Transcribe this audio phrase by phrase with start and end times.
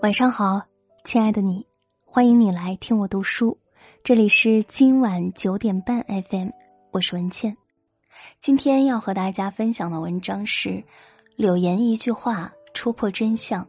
[0.00, 0.62] 晚上好，
[1.02, 1.66] 亲爱的你，
[2.04, 3.58] 欢迎你来听我读书。
[4.04, 6.50] 这里是今晚九点半 FM，
[6.92, 7.56] 我是文倩。
[8.40, 10.84] 今天要和大家分享的文章是
[11.34, 13.66] 柳岩一句话戳破真相：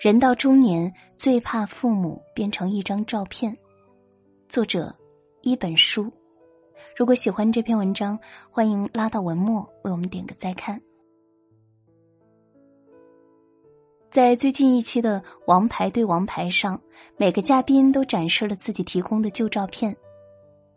[0.00, 3.56] 人到中年最怕父母变成一张照片。
[4.48, 4.92] 作者
[5.42, 6.12] 一本书。
[6.96, 8.18] 如果喜欢这篇文章，
[8.50, 10.82] 欢迎拉到文末为我们点个再看。
[14.14, 16.80] 在最近一期的《王牌对王牌》上，
[17.16, 19.92] 每个嘉宾都展示了自己提供的旧照片。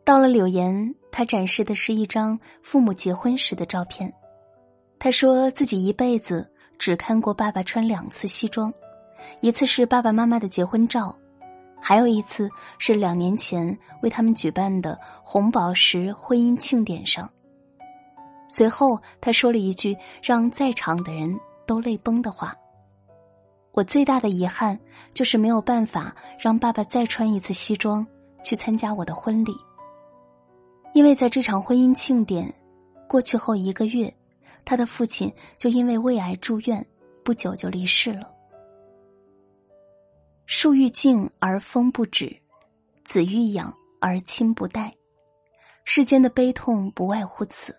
[0.03, 4.11] 到了柳岩，她展示的是一张父母结婚时的照片。
[4.97, 8.73] 他说自己一辈子只看过爸爸穿两次西装，
[9.41, 11.15] 一次是爸爸妈妈的结婚照，
[11.79, 17.31] 还有一次是两年前为他们举办的红宝石婚姻庆典上。
[18.49, 22.55] 随后，他说了一句让在场的人都泪崩的话。
[23.77, 24.79] 我最大的遗憾
[25.13, 28.03] 就是没有办法让爸爸再穿一次西装
[28.43, 29.55] 去参加我的婚礼，
[30.95, 32.51] 因为在这场婚姻庆典
[33.07, 34.11] 过去后一个月，
[34.65, 36.83] 他的父亲就因为胃癌住院，
[37.23, 38.27] 不久就离世了。
[40.47, 42.35] 树欲静而风不止，
[43.05, 44.91] 子欲养而亲不待，
[45.83, 47.75] 世间的悲痛不外乎此。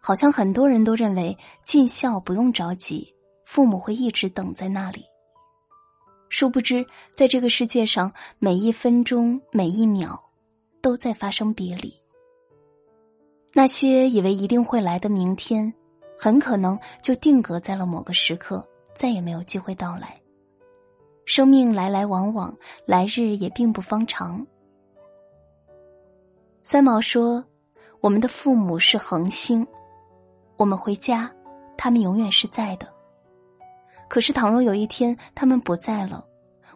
[0.00, 3.12] 好像很多人都认为尽孝不用着急。
[3.52, 5.04] 父母会一直等在那里。
[6.28, 10.16] 殊不知，在这个世界上，每一分钟、每一秒，
[10.80, 11.92] 都在发生别离。
[13.52, 15.74] 那些以为一定会来的明天，
[16.16, 20.16] 很可能就定格在了某个时刻，再也没有机会到来。
[21.24, 24.46] 生命来来往往，来日也并不方长。
[26.62, 27.44] 三毛说
[28.00, 29.66] ：“我们的父母是恒星，
[30.56, 31.28] 我们回家，
[31.76, 32.86] 他们永远是在的。”
[34.10, 36.26] 可是，倘若有一天他们不在了，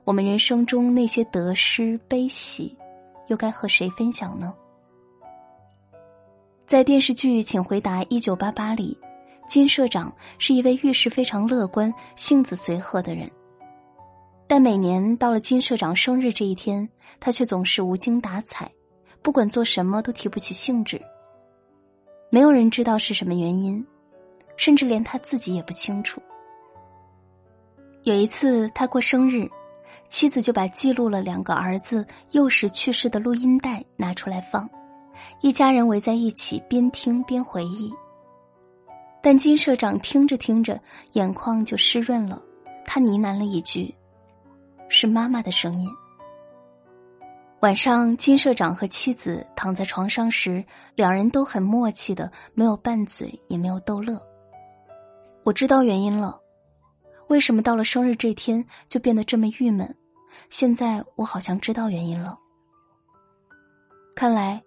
[0.04, 2.78] 我们人生中那些得失悲喜，
[3.26, 4.54] 又该和谁分享呢？
[6.64, 8.96] 在电视剧《请回答一九八八》里，
[9.48, 13.28] 金社长是一位遇事非常乐观、性子随和的人，
[14.46, 18.70] 但每年到了金社长生日这一天，他却总是无精打采，
[19.22, 21.02] 不管做什么都提不起兴致。
[22.30, 23.84] 没有人知道是什么原因，
[24.56, 26.22] 甚至连他自己也不清楚。
[28.04, 29.50] 有一次，他过生日，
[30.10, 34.68] 妻子就把记录了两个儿子幼时去世的录音带拿出来放，
[35.40, 37.90] 一家人围在一起边听边回忆。
[39.22, 40.78] 但金社长听着听着，
[41.12, 42.42] 眼眶就湿润了，
[42.84, 43.94] 他呢喃了一句
[44.90, 45.88] ：“是妈妈的声音。”
[47.60, 50.62] 晚上，金社长和妻子躺在床上时，
[50.94, 54.20] 两人都很默契的，没有拌嘴，也没有逗乐。
[55.42, 56.38] 我知道原因了。
[57.34, 59.92] 为什么到了生日这天就变得这么郁闷？
[60.50, 62.38] 现在我好像知道原因了。
[64.14, 64.62] 看来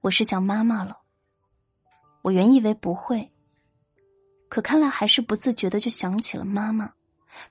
[0.00, 0.98] 我是想妈妈了。
[2.22, 3.30] 我原以为不会，
[4.48, 6.94] 可看来还是不自觉的就想起了妈妈。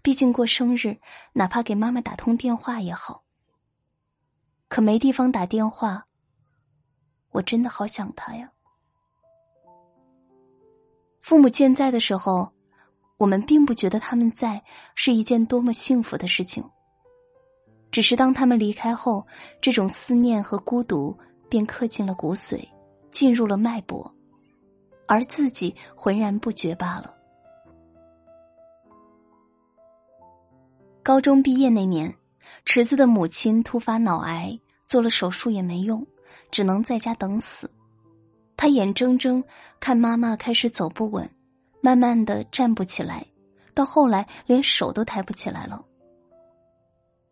[0.02, 0.97] 毕竟过生日，
[1.34, 3.24] 哪怕给妈妈打通电话也好。
[4.68, 6.08] 可没地方打电话，
[7.30, 8.52] 我真的好想她呀。
[11.22, 12.54] 父母健在的时候。
[13.18, 14.62] 我们并不觉得他们在
[14.94, 16.64] 是一件多么幸福的事情，
[17.90, 19.26] 只是当他们离开后，
[19.62, 21.18] 这种思念和孤独
[21.50, 22.68] 便刻进了骨髓，
[23.12, 24.14] 进入了脉搏，
[25.08, 27.14] 而自己浑然不觉罢了。
[31.02, 32.14] 高中毕业那年，
[32.66, 36.06] 池子的母亲突发脑癌，做了手术也没用，
[36.52, 37.72] 只能在家等死。
[38.58, 39.42] 他眼睁睁
[39.80, 41.30] 看妈妈开始走不稳。
[41.85, 43.23] 慢慢的站不起来，
[43.75, 45.85] 到后来连手都抬不起来了。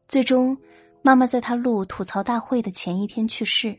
[0.08, 0.56] 最终，
[1.02, 3.75] 妈妈在他录吐槽大会的前一天去世。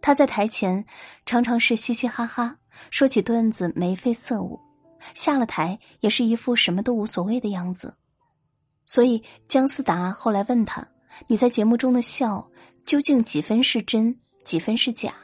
[0.00, 0.84] 他在台前
[1.26, 2.56] 常常是嘻嘻哈哈，
[2.90, 4.58] 说起段子眉飞色舞；
[5.14, 7.94] 下了台也是一副什么都无所谓的样子。
[8.84, 10.84] 所以姜思达后来问他
[11.28, 12.50] ：“你在节目中的笑，
[12.84, 15.14] 究竟几分是真，几分是假？”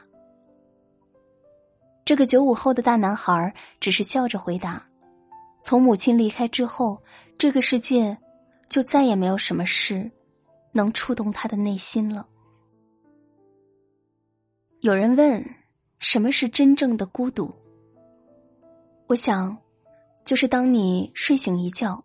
[2.09, 4.83] 这个九五后的大男孩只是笑着回答
[5.61, 6.99] ：“从母亲离开之后，
[7.37, 8.17] 这个世界
[8.67, 10.09] 就再也没有什么事
[10.71, 12.25] 能触动他的内心了。”
[14.81, 15.45] 有人问
[16.01, 17.53] ：“什么是真正的孤独？”
[19.05, 19.55] 我想，
[20.25, 22.03] 就是当你睡醒一觉，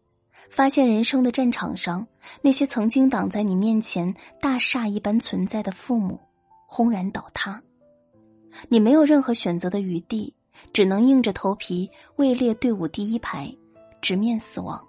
[0.50, 2.06] 发现人生的战场上
[2.42, 6.20] 那些曾经挡在你面前大厦一般存在的父母，
[6.66, 7.58] 轰然倒塌。
[8.68, 10.32] 你没有任何选择的余地，
[10.72, 13.54] 只能硬着头皮位列队伍第一排，
[14.00, 14.82] 直面死亡。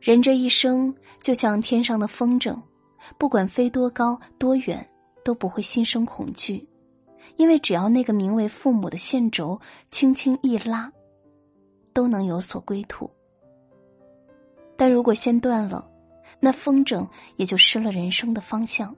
[0.00, 2.60] 人这一生就像天上的风筝，
[3.18, 4.84] 不管飞多高多远，
[5.24, 6.66] 都不会心生恐惧，
[7.36, 9.60] 因为只要那个名为父母的线轴
[9.90, 10.92] 轻轻一拉，
[11.92, 13.08] 都能有所归途。
[14.76, 15.88] 但如果线断了，
[16.40, 17.06] 那风筝
[17.36, 18.92] 也就失了人生的方向。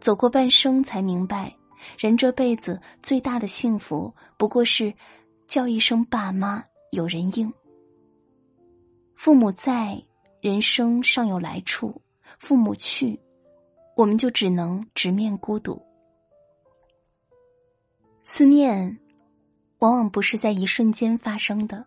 [0.00, 1.54] 走过半生，才明白，
[1.98, 4.92] 人这辈子最大的幸福，不过是
[5.46, 6.62] 叫一声爸妈，
[6.92, 7.52] 有人应。
[9.14, 10.00] 父母在，
[10.40, 11.90] 人生尚有来处；
[12.38, 13.18] 父母去，
[13.96, 15.80] 我们就只能直面孤独。
[18.22, 18.98] 思念，
[19.78, 21.86] 往往不是在一瞬间发生的，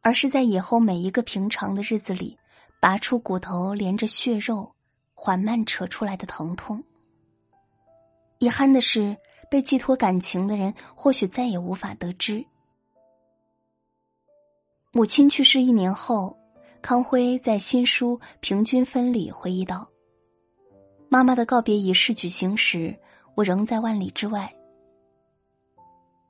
[0.00, 2.36] 而是在以后每一个平常的日子里，
[2.80, 4.74] 拔出骨头连着血肉，
[5.14, 6.82] 缓慢扯出来的疼痛。
[8.38, 9.16] 遗憾的是，
[9.50, 12.44] 被寄托感情的人，或许再也无法得知。
[14.92, 16.36] 母亲去世一年后。
[16.80, 19.86] 康辉在新书《平均分》里回忆道
[21.10, 22.96] ：“妈妈的告别仪式举行时，
[23.34, 24.50] 我仍在万里之外。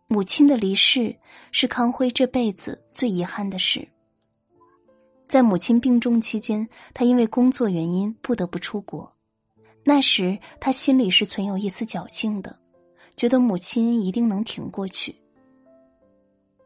[0.09, 1.15] 母亲的离世
[1.53, 3.87] 是康辉这辈子最遗憾的事。
[5.29, 9.15] 在母亲病重期间，他因为工作原因不得不出国。
[9.89, 12.55] 那时他心里是存有一丝侥幸的，
[13.17, 15.17] 觉得母亲一定能挺过去。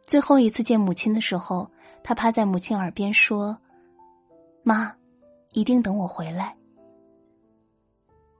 [0.02, 1.70] 最后一次见母亲的时候，
[2.02, 3.56] 他趴在母亲耳边说。”
[4.64, 4.92] 妈，
[5.52, 6.56] 一定等我回来。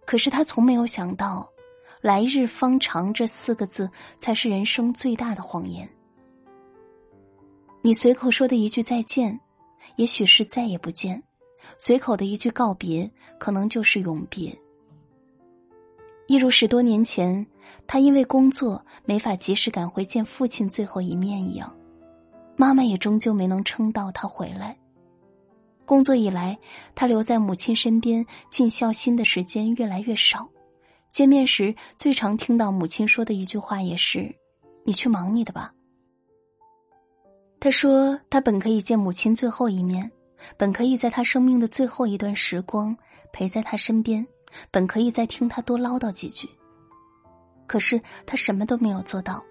[0.05, 1.49] 可是他从没有想到
[2.03, 3.89] ，“来日方长”这四个字
[4.19, 5.89] 才是人生最大的谎言。
[7.83, 9.39] 你随口说的一句再见，
[9.95, 11.23] 也许是再也不见；
[11.79, 13.09] 随口的一句告别，
[13.39, 14.53] 可能就是永别。
[16.33, 17.47] 一如十多年前，
[17.87, 21.71] 他因为工作没法及时赶回见父亲最后一面一样，
[22.57, 24.75] 妈妈也终究没能撑到他回来。
[25.85, 26.59] 工作以来，
[26.95, 30.49] 他留在母亲身边尽孝心的时间越来越少。
[31.11, 34.35] 见面时，最常听到母亲说的一句话也是
[34.87, 35.71] ：“你去忙你的吧。”
[37.61, 40.11] 他说：“他本可以见母亲最后一面，
[40.57, 42.97] 本可以在他生命的最后一段时光
[43.35, 44.27] 陪在他身边，
[44.71, 46.49] 本可以再听他多唠叨几句。
[47.67, 49.43] 可是他什么都没有做到。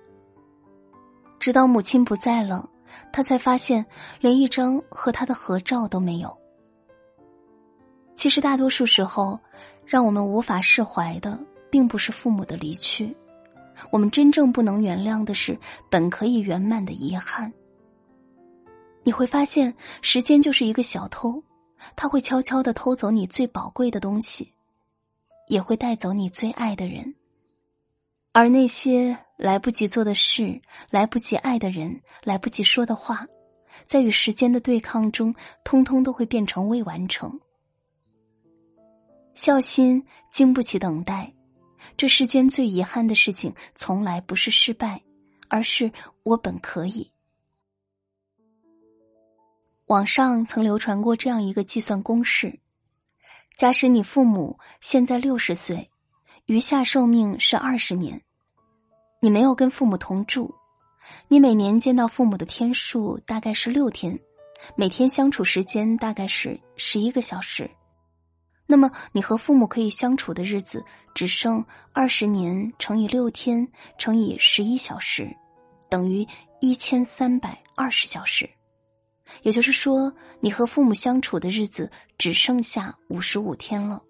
[1.39, 2.67] 直到母亲不在了。”
[3.09, 3.85] 他才发现，
[4.19, 6.37] 连一张和他的合照都没有。
[8.17, 9.39] 其实，大多数时候，
[9.85, 11.39] 让我们无法释怀的，
[11.69, 13.15] 并不是父母的离去，
[13.93, 15.57] 我们真正不能原谅的是
[15.89, 17.49] 本可以圆满的遗憾。
[19.03, 21.41] 你会发现，时间就是一个小偷，
[21.95, 24.53] 他会悄悄的偷走你最宝贵的东西，
[25.51, 27.13] 也会带走你最爱的人，
[28.31, 29.17] 而那些。
[29.41, 30.61] 来不及做的事，
[30.91, 33.25] 来不及爱的人，来不及说的话，
[33.87, 35.33] 在与时间的对抗中，
[35.63, 37.39] 通通都会变成未完成。
[39.33, 41.33] 孝心经不起等待，
[41.97, 45.01] 这世间最遗憾的事情，从来不是失败，
[45.47, 47.11] 而是我本可以。
[49.87, 52.59] 网上曾流传过这样一个计算公式：
[53.61, 55.87] 假使你父母现在六十岁，
[56.47, 58.19] 余下寿命是二十年。
[59.19, 60.51] 你没有跟父母同住，
[61.27, 64.19] 你每年见到父母的天数大概是六天，
[64.75, 67.69] 每天相处时间大概是十一个小时，
[68.65, 71.63] 那么你和父母可以相处的日子只剩
[71.93, 75.31] 二十年乘以六天乘以十一小时，
[75.87, 76.27] 等于
[76.61, 78.49] 一千三百二十小时，
[79.43, 84.01] 也就是说，你和父母相处的日子只剩下五十五天了。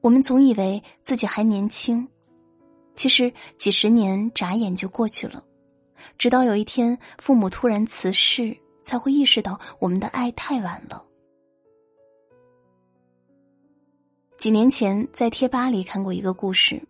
[0.00, 2.06] 我们总以为自己还年轻。
[2.94, 5.44] 其实几十年眨眼就过去了，
[6.16, 11.04] 直到有一天父母突然辞世，才会意识到我们的爱太晚了。
[14.36, 16.80] 几年前在贴吧里看过一个故事，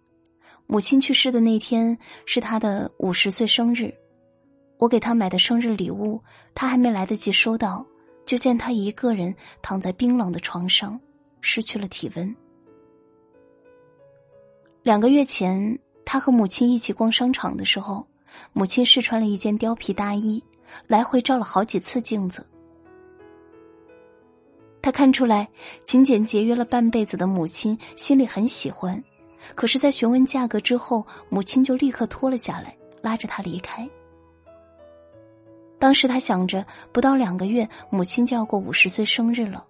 [0.67, 3.95] 母亲去世的那天是他的五十岁生日，
[4.78, 6.23] 我给他买的生日礼物，
[6.54, 7.85] 他还没来得及收到，
[8.25, 11.00] 就见他一个人躺在冰冷的床上，
[11.40, 12.37] 失去了体温。
[14.83, 15.78] 两个月前。
[16.07, 18.07] 他和母亲一起逛商场的时候，
[18.52, 20.40] 母亲试穿了一件貂皮大衣，
[20.87, 22.47] 来回照了好几次镜子。
[24.83, 25.49] 他看出来
[25.83, 29.02] 勤俭节约了半辈子的母亲心里很喜欢，
[29.54, 33.88] 可是，在询问价格之后，母亲就立刻脱了下来，拉着他离开。
[35.78, 39.64] 当时他想着，不到两个月，母亲就要过五十岁生日了。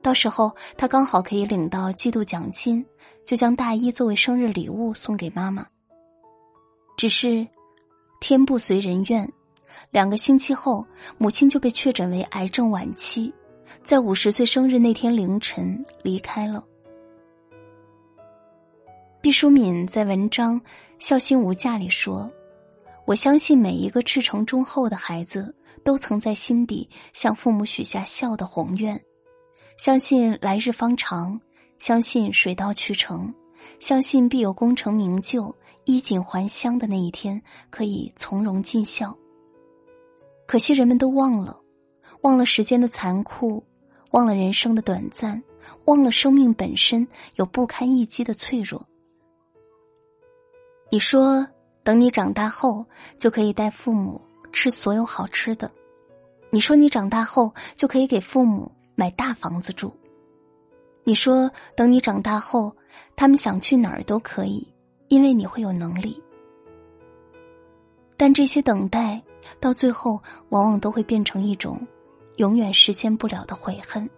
[0.00, 2.84] 到时候他刚好可以领到季度奖金，
[3.24, 5.66] 就将大衣作为生日礼物送给妈妈。
[6.96, 7.46] 只是，
[8.20, 9.30] 天不随人愿，
[9.90, 10.84] 两个星期后，
[11.18, 13.32] 母亲就被确诊为癌症晚期，
[13.82, 16.64] 在五十岁生日那天凌晨离开了。
[19.20, 20.60] 毕淑敏在文章
[20.98, 22.28] 《孝心无价》里说
[23.04, 25.54] ：“我相信每一个赤诚忠厚的孩子，
[25.84, 28.98] 都曾在心底向父母许下孝的宏愿，
[29.76, 31.38] 相信来日方长，
[31.78, 33.34] 相信水到渠成，
[33.80, 35.54] 相信必有功成名就、
[35.84, 39.16] 衣锦还乡的那一天，可以从容尽孝。
[40.46, 41.60] 可惜人们都忘了，
[42.22, 43.64] 忘了时间的残酷，
[44.12, 45.42] 忘了人生的短暂，
[45.86, 48.86] 忘了生命本身有不堪一击的脆弱。”
[50.88, 51.46] 你说，
[51.84, 52.84] 等你长大后
[53.16, 54.20] 就可以带父母
[54.52, 55.70] 吃所有好吃的。
[56.50, 59.92] 你说你长大后就可以给父母买大房子住。
[61.04, 62.72] 你说等你长大后，
[63.16, 64.66] 他们想去哪儿都可以，
[65.08, 66.22] 因为你会有能力。
[68.16, 69.20] 但这些等待
[69.58, 71.84] 到最后，往往都会变成一种
[72.36, 74.08] 永远实现不了的悔恨。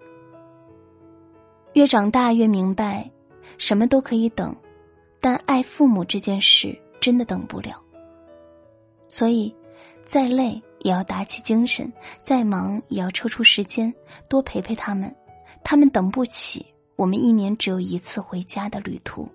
[1.73, 3.11] 越长大越明白，
[3.57, 4.55] 什么都可以等。
[5.21, 7.79] 但爱父母这件事真的等不了，
[9.11, 9.55] 所以，
[10.07, 11.93] 再累也要打起精神，
[12.23, 13.93] 再忙也要抽出时间
[14.27, 15.15] 多陪陪他们。
[15.63, 16.65] 他们等不起
[16.97, 19.29] 我们一年只有一次回家的旅途。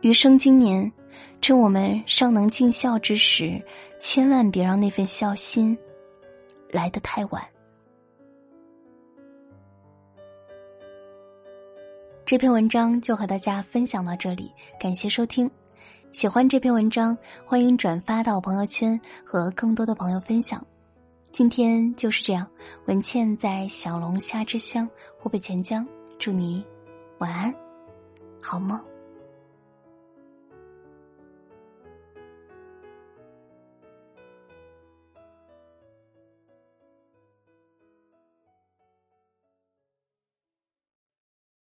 [0.00, 0.92] 余生今年，
[1.40, 3.62] 趁我们尚能尽孝之时，
[4.00, 5.78] 千万别让那份孝心
[6.72, 7.40] 来得太晚。
[12.26, 14.50] 这篇文章就和大家分享到这里，
[14.80, 15.48] 感谢收听。
[16.12, 20.64] 喜欢这篇文章，欢迎转发到朋友圈和更多的朋友分享。
[21.30, 22.48] 今天就是这样，
[22.86, 24.88] 文倩在小龙虾之乡
[25.18, 25.86] 湖北潜江，
[26.18, 26.64] 祝你
[27.18, 27.54] 晚安，
[28.42, 28.87] 好梦。